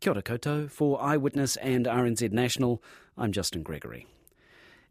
[0.00, 0.70] Kia ora koutou.
[0.70, 2.80] For Eyewitness and RNZ National,
[3.16, 4.06] I'm Justin Gregory.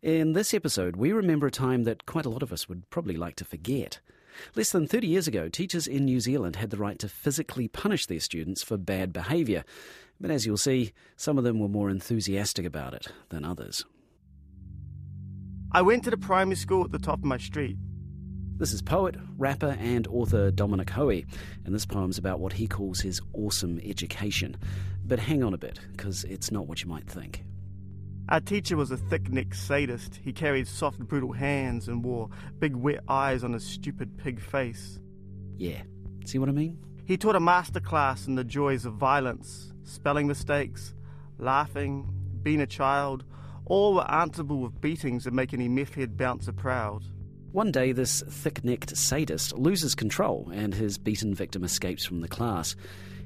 [0.02, 3.16] In this episode, we remember a time that quite a lot of us would probably
[3.16, 4.02] like to forget.
[4.54, 8.06] Less than 30 years ago, teachers in New Zealand had the right to physically punish
[8.06, 9.64] their students for bad behaviour.
[10.20, 13.86] But as you'll see, some of them were more enthusiastic about it than others.
[15.72, 17.78] I went to the primary school at the top of my street.
[18.58, 21.28] This is poet, rapper, and author Dominic Hoey,
[21.64, 24.58] and this poem's about what he calls his awesome education.
[25.08, 27.44] But hang on a bit, because it's not what you might think.
[28.30, 30.20] Our teacher was a thick necked sadist.
[30.22, 35.00] He carried soft, brutal hands and wore big, wet eyes on his stupid pig face.
[35.56, 35.82] Yeah,
[36.26, 36.78] see what I mean?
[37.06, 40.94] He taught a master class in the joys of violence, spelling mistakes,
[41.38, 42.14] laughing,
[42.44, 43.24] being a child.
[43.66, 47.06] All were answerable with beatings that make any meth head bouncer proud.
[47.54, 52.28] One day, this thick necked sadist loses control and his beaten victim escapes from the
[52.28, 52.76] class.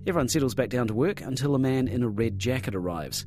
[0.07, 3.23] Everyone settles back down to work until a man in a red jacket arrives.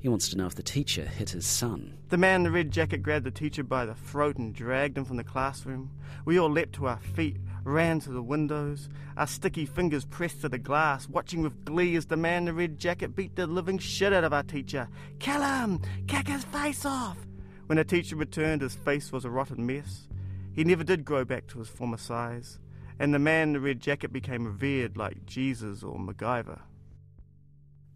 [0.00, 1.98] He wants to know if the teacher hit his son.
[2.10, 5.04] The man in the red jacket grabbed the teacher by the throat and dragged him
[5.04, 5.90] from the classroom.
[6.24, 10.48] We all leapt to our feet, ran to the windows, our sticky fingers pressed to
[10.48, 13.78] the glass, watching with glee as the man in the red jacket beat the living
[13.78, 14.86] shit out of our teacher.
[15.18, 15.80] Kill him!
[16.06, 17.18] Kick his face off!
[17.66, 20.06] When the teacher returned, his face was a rotten mess.
[20.52, 22.60] He never did grow back to his former size,
[22.98, 26.60] and the man in the red jacket became revered like Jesus or MacGyver.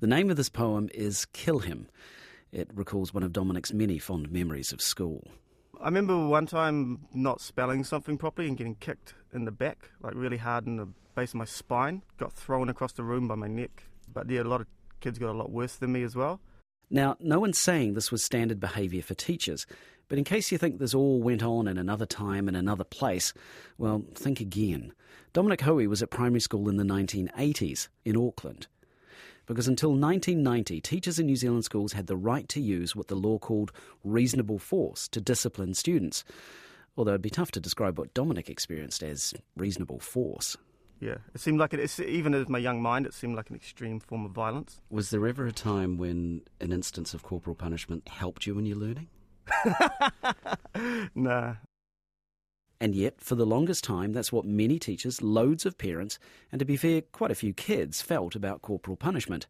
[0.00, 1.88] The name of this poem is Kill Him.
[2.52, 5.24] It recalls one of Dominic's many fond memories of school.
[5.80, 10.14] I remember one time not spelling something properly and getting kicked in the back, like
[10.14, 12.02] really hard in the base of my spine.
[12.16, 13.84] Got thrown across the room by my neck.
[14.12, 14.66] But yeah, a lot of
[15.00, 16.40] kids got a lot worse than me as well.
[16.90, 19.66] Now, no one's saying this was standard behaviour for teachers,
[20.08, 23.34] but in case you think this all went on in another time in another place,
[23.76, 24.92] well, think again.
[25.34, 28.66] Dominic Hoey was at primary school in the 1980s in Auckland.
[29.44, 33.14] Because until 1990, teachers in New Zealand schools had the right to use what the
[33.14, 33.72] law called
[34.02, 36.24] reasonable force to discipline students.
[36.96, 40.56] Although it'd be tough to describe what Dominic experienced as reasonable force.
[41.00, 44.00] Yeah, it seemed like it, even in my young mind, it seemed like an extreme
[44.00, 44.80] form of violence.
[44.90, 48.76] Was there ever a time when an instance of corporal punishment helped you in your
[48.76, 49.08] learning?
[51.14, 51.54] nah.
[52.80, 56.18] And yet, for the longest time, that's what many teachers, loads of parents,
[56.50, 59.46] and to be fair, quite a few kids felt about corporal punishment.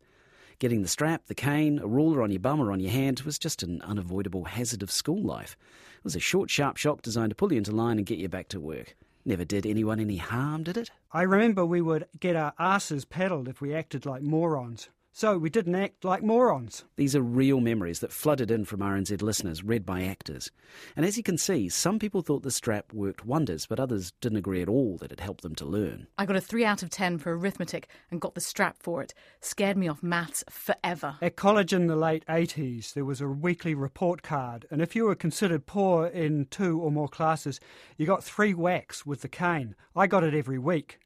[0.58, 3.38] Getting the strap, the cane, a ruler on your bum or on your hand was
[3.38, 5.56] just an unavoidable hazard of school life.
[5.98, 8.28] It was a short, sharp shock designed to pull you into line and get you
[8.28, 8.96] back to work.
[9.28, 10.90] Never did anyone any harm, did it?
[11.12, 14.88] I remember we would get our asses paddled if we acted like morons.
[15.18, 16.84] So we didn't act like morons.
[16.94, 20.52] These are real memories that flooded in from RNZ listeners, read by actors.
[20.94, 24.38] And as you can see, some people thought the strap worked wonders, but others didn't
[24.38, 26.06] agree at all that it helped them to learn.
[26.18, 29.12] I got a 3 out of 10 for arithmetic and got the strap for it.
[29.40, 31.16] Scared me off maths forever.
[31.20, 35.06] At college in the late 80s, there was a weekly report card, and if you
[35.06, 37.58] were considered poor in two or more classes,
[37.96, 39.74] you got three whacks with the cane.
[39.96, 41.00] I got it every week.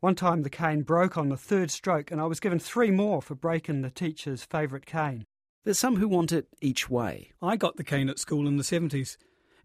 [0.00, 3.20] One time the cane broke on the third stroke, and I was given three more
[3.20, 5.26] for breaking the teacher's favourite cane.
[5.64, 7.32] There's some who want it each way.
[7.42, 9.16] I got the cane at school in the 70s.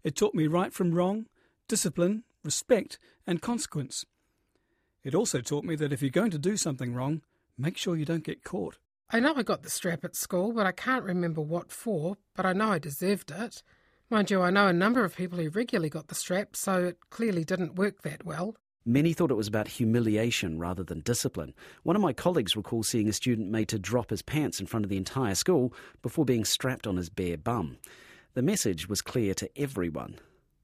[0.02, 1.26] It taught me right from wrong,
[1.68, 4.04] discipline, respect, and consequence.
[5.04, 7.22] It also taught me that if you're going to do something wrong,
[7.56, 8.78] make sure you don't get caught.
[9.10, 12.44] I know I got the strap at school, but I can't remember what for, but
[12.44, 13.62] I know I deserved it.
[14.10, 16.98] Mind you, I know a number of people who regularly got the strap, so it
[17.10, 18.56] clearly didn't work that well.
[18.86, 21.54] Many thought it was about humiliation rather than discipline.
[21.84, 24.84] One of my colleagues recalls seeing a student made to drop his pants in front
[24.84, 25.72] of the entire school
[26.02, 27.78] before being strapped on his bare bum.
[28.34, 30.16] The message was clear to everyone.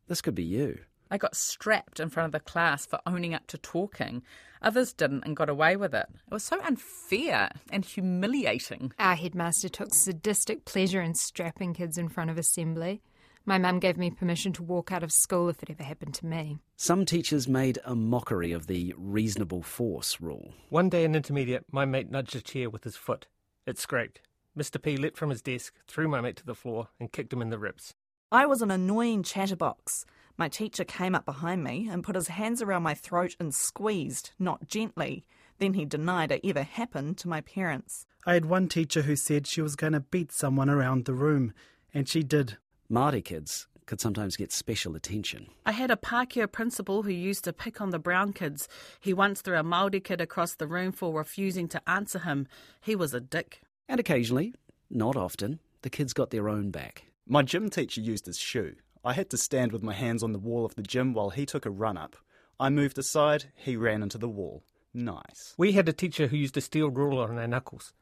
[0.07, 0.81] This could be you.
[1.11, 4.23] I got strapped in front of the class for owning up to talking.
[4.61, 6.07] Others didn't and got away with it.
[6.31, 8.93] It was so unfair and humiliating.
[8.99, 13.01] Our headmaster took sadistic pleasure in strapping kids in front of assembly.
[13.51, 16.27] My mum gave me permission to walk out of school if it ever happened to
[16.27, 16.61] me.
[16.77, 20.55] Some teachers made a mockery of the reasonable force rule.
[20.69, 23.27] One day in intermediate, my mate nudged a chair with his foot.
[23.67, 24.21] It scraped.
[24.57, 24.81] Mr.
[24.81, 27.51] P leapt from his desk, threw my mate to the floor, and kicked him in
[27.51, 27.93] the ribs.
[28.31, 30.07] I was an annoying chatterbox.
[30.37, 34.31] My teacher came up behind me and put his hands around my throat and squeezed,
[34.39, 35.25] not gently.
[35.59, 38.07] Then he denied it ever happened to my parents.
[38.25, 41.53] I had one teacher who said she was going to beat someone around the room,
[41.93, 42.57] and she did.
[42.91, 45.47] Māori kids could sometimes get special attention.
[45.65, 48.69] I had a Pākehā principal who used to pick on the brown kids.
[48.99, 52.49] He once threw a Māori kid across the room for refusing to answer him.
[52.81, 53.63] He was a dick.
[53.89, 54.55] And occasionally,
[54.91, 57.05] not often, the kids got their own back.
[57.29, 58.75] My gym teacher used his shoe.
[59.05, 61.47] I had to stand with my hands on the wall of the gym while he
[61.47, 62.17] took a run up.
[62.59, 64.65] I moved aside, he ran into the wall.
[64.93, 65.55] Nice.
[65.57, 67.93] We had a teacher who used a steel ruler on our knuckles.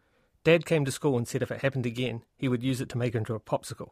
[0.44, 2.98] Dad came to school and said if it happened again, he would use it to
[2.98, 3.90] make into a popsicle.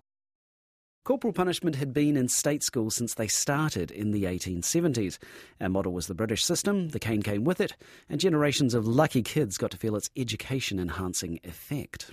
[1.06, 5.18] Corporal punishment had been in state schools since they started in the 1870s.
[5.60, 7.76] Our model was the British system, the cane came with it,
[8.08, 12.12] and generations of lucky kids got to feel its education enhancing effect.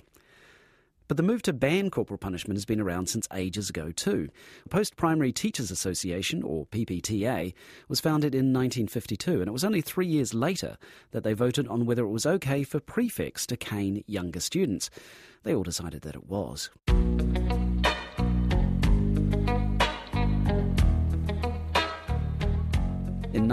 [1.08, 4.28] But the move to ban corporal punishment has been around since ages ago too.
[4.70, 7.52] Post Primary Teachers Association, or PPTA,
[7.88, 10.78] was founded in 1952, and it was only three years later
[11.10, 14.88] that they voted on whether it was okay for prefects to cane younger students.
[15.42, 16.70] They all decided that it was.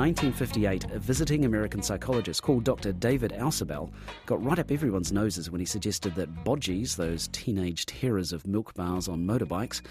[0.02, 2.92] 1958, a visiting American psychologist called Dr.
[2.92, 3.92] David Ausubel
[4.26, 8.74] got right up everyone's noses when he suggested that bodgies, those teenage terrors of milk
[8.74, 9.84] bars on motorbikes,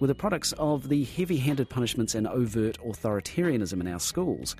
[0.00, 4.56] were the products of the heavy handed punishments and overt authoritarianism in our schools.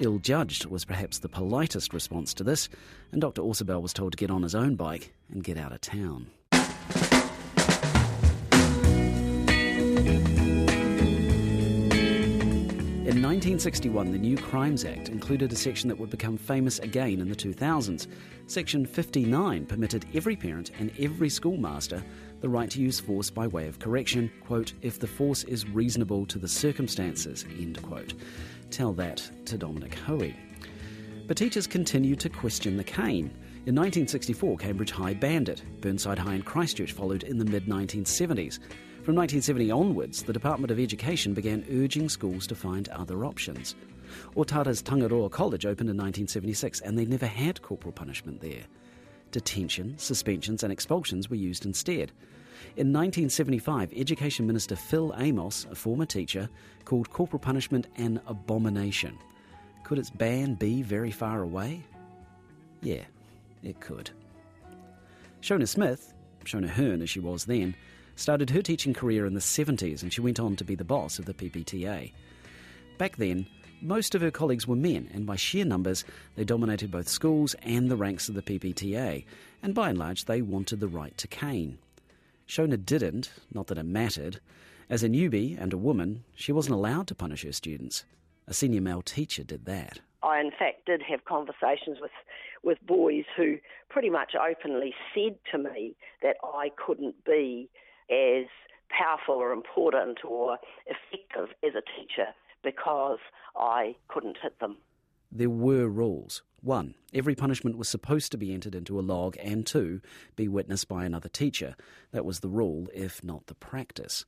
[0.00, 2.68] Ill judged was perhaps the politest response to this,
[3.12, 3.40] and Dr.
[3.40, 6.26] Ausubel was told to get on his own bike and get out of town.
[13.30, 17.36] 1961, the new Crimes Act included a section that would become famous again in the
[17.36, 18.08] 2000s.
[18.48, 22.02] Section 59 permitted every parent and every schoolmaster
[22.40, 26.26] the right to use force by way of correction, quote, if the force is reasonable
[26.26, 28.14] to the circumstances, end quote.
[28.72, 30.34] Tell that to Dominic Hoey.
[31.28, 33.30] But teachers continued to question the cane.
[33.64, 35.62] In 1964, Cambridge High banned it.
[35.80, 38.58] Burnside High and Christchurch followed in the mid 1970s.
[39.10, 43.74] From 1970 onwards, the Department of Education began urging schools to find other options.
[44.36, 48.62] Otara's Tangaroa College opened in 1976 and they never had corporal punishment there.
[49.32, 52.12] Detention, suspensions, and expulsions were used instead.
[52.76, 56.48] In 1975, Education Minister Phil Amos, a former teacher,
[56.84, 59.18] called corporal punishment an abomination.
[59.82, 61.82] Could its ban be very far away?
[62.80, 63.02] Yeah,
[63.64, 64.10] it could.
[65.42, 66.14] Shona Smith,
[66.44, 67.74] Shona Hearn as she was then,
[68.20, 71.18] started her teaching career in the 70s and she went on to be the boss
[71.18, 72.12] of the PPTA.
[72.98, 73.46] Back then,
[73.80, 76.04] most of her colleagues were men, and by sheer numbers,
[76.36, 79.24] they dominated both schools and the ranks of the PPTA,
[79.62, 81.78] and by and large, they wanted the right to cane.
[82.46, 84.40] Shona didn't, not that it mattered.
[84.90, 88.04] As a newbie and a woman, she wasn't allowed to punish her students.
[88.46, 90.00] A senior male teacher did that.
[90.22, 92.10] I, in fact, did have conversations with,
[92.62, 93.56] with boys who
[93.88, 97.70] pretty much openly said to me that I couldn't be
[98.10, 98.46] as
[98.88, 102.28] powerful or important or effective as a teacher
[102.62, 103.18] because
[103.56, 104.76] I couldn't hit them.
[105.32, 106.42] There were rules.
[106.60, 110.00] One, every punishment was supposed to be entered into a log, and two,
[110.36, 111.76] be witnessed by another teacher.
[112.10, 114.26] That was the rule, if not the practice.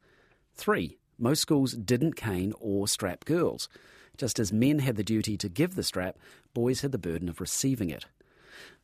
[0.54, 3.68] Three, most schools didn't cane or strap girls.
[4.16, 6.16] Just as men had the duty to give the strap,
[6.54, 8.06] boys had the burden of receiving it.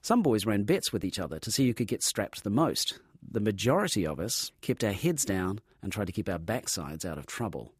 [0.03, 2.99] Some boys ran bets with each other to see who could get strapped the most.
[3.23, 7.19] The majority of us kept our heads down and tried to keep our backsides out
[7.19, 7.73] of trouble.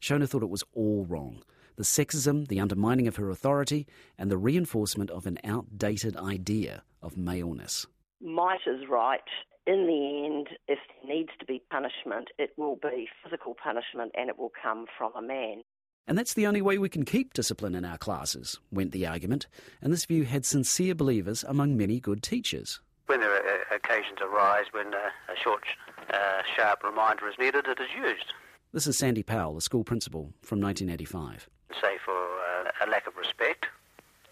[0.00, 1.42] Shona thought it was all wrong
[1.76, 3.86] the sexism, the undermining of her authority,
[4.18, 7.86] and the reinforcement of an outdated idea of maleness.
[8.20, 9.20] Might is right.
[9.66, 14.28] In the end, if there needs to be punishment, it will be physical punishment and
[14.28, 15.62] it will come from a man.
[16.06, 19.46] And that's the only way we can keep discipline in our classes, went the argument,
[19.80, 22.80] and this view had sincere believers among many good teachers.
[23.06, 25.64] When there are occasions arise when uh, a short,
[26.12, 28.32] uh, sharp reminder is needed, it is used.
[28.72, 31.48] This is Sandy Powell, a school principal from 1985
[31.80, 33.66] say for uh, a lack of respect,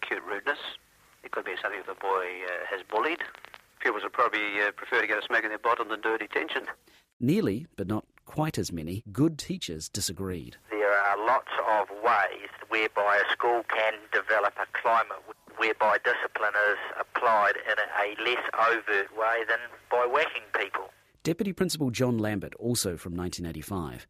[0.01, 0.59] acute rudeness.
[1.23, 3.19] It could be something the boy uh, has bullied.
[3.79, 6.63] Pupils would probably uh, prefer to get a smack in their bottom than do detention.
[7.19, 10.57] Nearly, but not quite as many, good teachers disagreed.
[10.69, 15.21] There are lots of ways whereby a school can develop a climate
[15.57, 16.79] whereby discipline is
[17.21, 19.59] applied in a less overt way than
[19.89, 20.89] by whacking people.
[21.23, 24.07] Deputy Principal John Lambert, also from 1985.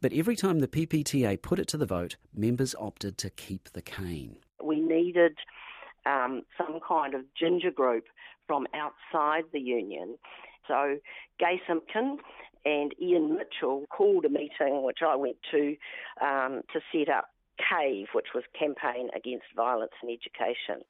[0.00, 3.82] But every time the PPTA put it to the vote, members opted to keep the
[3.82, 4.36] cane.
[4.62, 5.36] We needed
[6.06, 8.04] um, some kind of ginger group
[8.46, 10.18] from outside the union.
[10.66, 10.98] So
[11.38, 12.18] Gay Simpkin
[12.64, 15.76] and Ian Mitchell called a meeting, which I went to,
[16.20, 20.84] um, to set up CAVE, which was Campaign Against Violence in Education.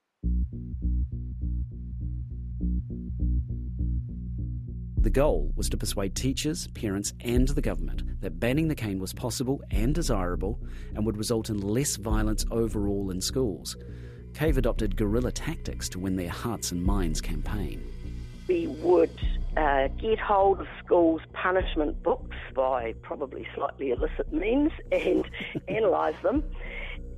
[5.00, 9.14] The goal was to persuade teachers, parents, and the government that banning the cane was
[9.14, 10.60] possible and desirable
[10.94, 13.78] and would result in less violence overall in schools.
[14.34, 17.82] Cave adopted guerrilla tactics to win their hearts and minds campaign.
[18.46, 19.18] We would
[19.56, 25.26] uh, get hold of schools' punishment books by probably slightly illicit means and
[25.68, 26.44] analyse them.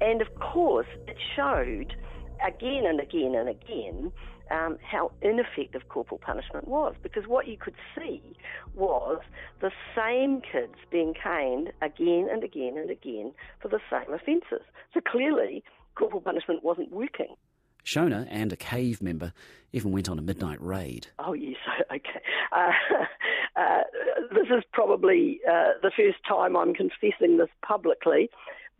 [0.01, 1.97] And of course, it showed
[2.47, 4.12] again and again and again
[4.52, 8.23] um, how ineffective corporal punishment was because what you could see
[8.75, 9.21] was
[9.61, 14.66] the same kids being caned again and again and again for the same offences.
[14.92, 17.35] So clearly, corporal punishment wasn't working.
[17.85, 19.32] Shona and a cave member
[19.73, 21.09] even went on a midnight raid.
[21.18, 21.56] Oh, yes,
[21.90, 22.23] okay.
[22.52, 22.71] Uh,
[23.56, 23.82] uh,
[24.30, 28.30] this is probably uh, the first time I'm confessing this publicly,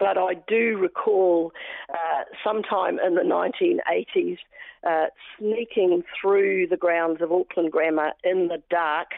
[0.03, 1.53] but I do recall
[1.89, 4.39] uh, sometime in the 1980s
[4.85, 5.07] uh,
[5.39, 9.11] sneaking through the grounds of Auckland Grammar in the dark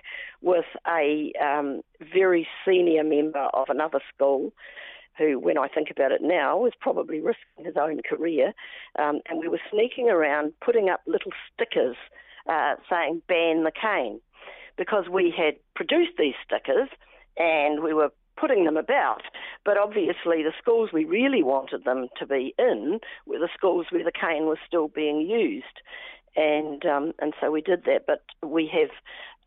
[0.43, 1.81] with a um,
[2.12, 4.53] very senior member of another school
[5.17, 8.53] who, when I think about it now, was probably risking his own career.
[8.99, 11.97] Um, and we were sneaking around putting up little stickers
[12.47, 14.21] uh, saying ban the cane
[14.76, 16.91] because we had produced these stickers
[17.38, 19.23] and we were putting them about.
[19.64, 24.05] But obviously, the schools we really wanted them to be in were the schools where
[24.05, 25.81] the cane was still being used,
[26.37, 28.07] and um, and so we did that.
[28.07, 28.91] But we have,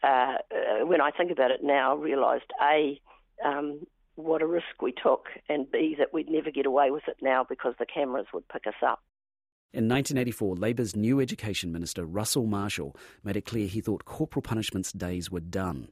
[0.04, 3.00] uh, uh, when I think about it now, realised a
[3.46, 7.18] um, what a risk we took, and b that we'd never get away with it
[7.22, 9.02] now because the cameras would pick us up.
[9.74, 14.94] In 1984, Labour's new Education Minister, Russell Marshall, made it clear he thought corporal punishment's
[14.94, 15.90] days were done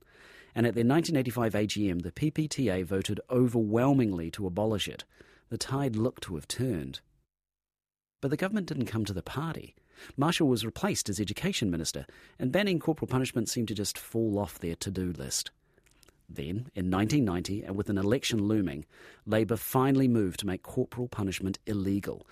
[0.56, 5.04] and at their 1985 AGM, the PPTA voted overwhelmingly to abolish it.
[5.50, 7.02] The tide looked to have turned.
[8.22, 9.76] But the government didn't come to the party.
[10.18, 12.06] Marshall was replaced as Education Minister,
[12.40, 15.52] and banning corporal punishment seemed to just fall off their to do list.
[16.30, 18.86] Then, in 1990, and with an election looming,
[19.26, 22.26] Labour finally moved to make corporal punishment illegal.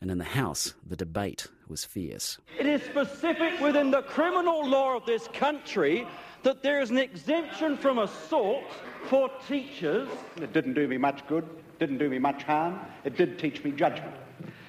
[0.00, 2.38] And in the House, the debate was fierce.
[2.58, 6.06] It is specific within the criminal law of this country
[6.42, 8.64] that there is an exemption from assault
[9.06, 10.08] for teachers.
[10.40, 11.48] It didn't do me much good,
[11.78, 12.78] didn't do me much harm.
[13.04, 14.14] It did teach me judgment.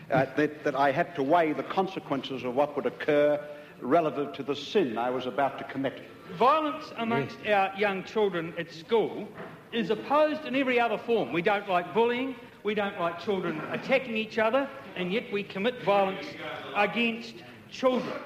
[0.09, 3.45] Uh, that, that I had to weigh the consequences of what would occur
[3.81, 6.01] relative to the sin I was about to commit.
[6.37, 7.71] Violence amongst yes.
[7.73, 9.27] our young children at school
[9.73, 11.33] is opposed in every other form.
[11.33, 12.35] We don't like bullying,
[12.67, 16.27] we don't like children attacking each other, and yet we commit violence
[16.75, 17.35] against
[17.71, 18.19] children.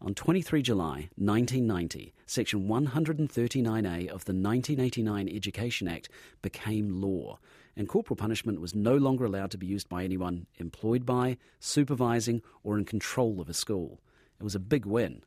[0.00, 6.08] On 23 July 1990, Section 139A of the 1989 Education Act
[6.42, 7.40] became law,
[7.76, 12.42] and corporal punishment was no longer allowed to be used by anyone employed by, supervising,
[12.62, 13.98] or in control of a school.
[14.38, 15.24] It was a big win,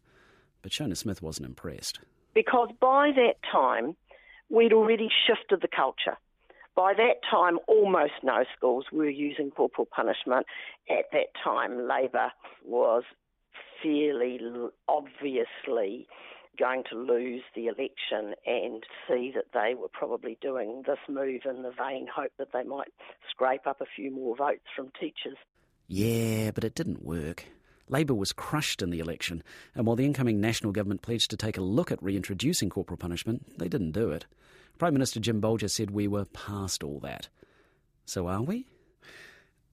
[0.61, 1.99] but Shona Smith wasn't impressed.
[2.33, 3.97] Because by that time,
[4.49, 6.17] we'd already shifted the culture.
[6.75, 10.47] By that time, almost no schools were using corporal punishment.
[10.89, 12.31] At that time, Labour
[12.65, 13.03] was
[13.81, 14.39] fairly
[14.87, 16.07] obviously
[16.57, 21.63] going to lose the election and see that they were probably doing this move in
[21.63, 22.91] the vain hope that they might
[23.29, 25.37] scrape up a few more votes from teachers.
[25.87, 27.45] Yeah, but it didn't work.
[27.89, 29.43] Labour was crushed in the election,
[29.75, 33.59] and while the incoming national government pledged to take a look at reintroducing corporal punishment,
[33.59, 34.25] they didn't do it.
[34.77, 37.29] Prime Minister Jim Bolger said we were past all that.
[38.05, 38.67] So are we?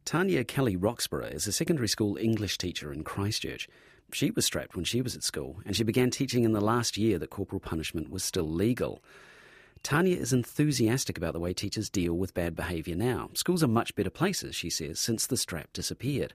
[0.04, 3.69] Tanya Kelly Roxburgh is a secondary school English teacher in Christchurch.
[4.12, 6.97] She was strapped when she was at school, and she began teaching in the last
[6.97, 9.02] year that corporal punishment was still legal.
[9.83, 13.30] Tanya is enthusiastic about the way teachers deal with bad behaviour now.
[13.35, 16.35] Schools are much better places, she says, since the strap disappeared.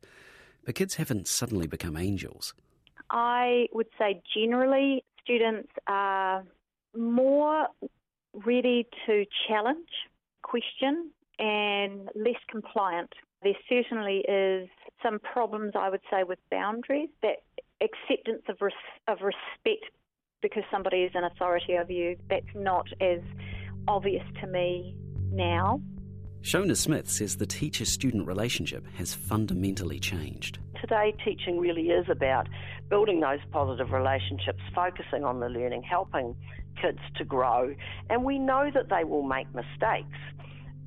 [0.63, 2.53] But kids haven't suddenly become angels.
[3.11, 6.43] I would say generally students are
[6.97, 7.67] more
[8.45, 9.89] ready to challenge,
[10.43, 13.11] question, and less compliant.
[13.43, 14.69] There certainly is
[15.03, 17.43] some problems, I would say, with boundaries that
[17.81, 18.73] acceptance of, res-
[19.07, 19.85] of respect
[20.41, 23.19] because somebody is an authority over you, that's not as
[23.87, 24.95] obvious to me
[25.31, 25.81] now.
[26.45, 30.59] Shona Smith says the teacher student relationship has fundamentally changed.
[30.79, 32.47] Today, teaching really is about
[32.87, 36.35] building those positive relationships, focusing on the learning, helping
[36.79, 37.73] kids to grow.
[38.11, 40.19] And we know that they will make mistakes,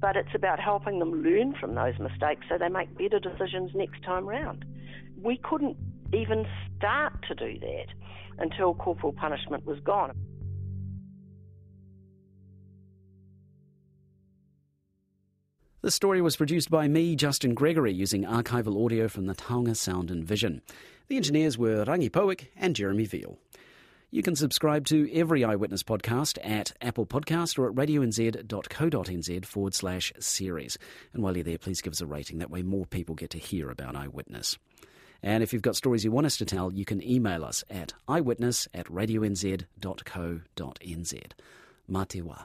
[0.00, 4.00] but it's about helping them learn from those mistakes so they make better decisions next
[4.05, 4.65] time round.
[5.21, 5.77] We couldn't
[6.15, 6.47] even
[6.77, 7.87] start to do that
[8.38, 10.12] until corporal punishment was gone.
[15.88, 20.11] The story was produced by me, Justin Gregory, using archival audio from the Taonga Sound
[20.11, 20.61] and Vision.
[21.07, 23.38] The engineers were Rangi Powick and Jeremy Veal.
[24.11, 30.12] You can subscribe to every Eyewitness podcast at Apple Podcast or at radionz.co.nz forward slash
[30.18, 30.76] series.
[31.14, 32.37] And while you're there, please give us a rating.
[32.37, 34.59] That way more people get to hear about Eyewitness.
[35.23, 37.95] And if you've got stories you want us to tell, you can email us at
[38.07, 39.62] eyewitness at radionz.co.nz.
[41.90, 42.45] Matiwa.